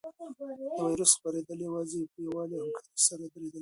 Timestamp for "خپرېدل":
1.17-1.59